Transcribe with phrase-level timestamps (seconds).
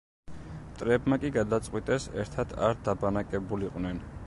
[0.69, 4.05] მტრებმა კი გადაწყვიტეს ერთად არ დაბანაკებულიყვნენ.